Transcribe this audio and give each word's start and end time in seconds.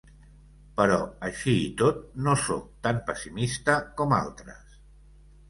Però, 0.77 0.95
així 1.27 1.53
i 1.65 1.67
tot, 1.81 1.99
no 2.29 2.33
sóc 2.45 2.65
tan 2.89 3.03
pessimista 3.11 3.77
com 4.01 4.19
altres. 4.23 4.75